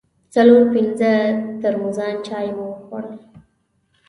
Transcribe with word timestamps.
څلور 0.33 0.63
پنځه 0.73 1.11
ترموزان 1.61 2.15
چای 2.27 2.47
مو 2.57 2.65
وخوړل. 2.71 3.15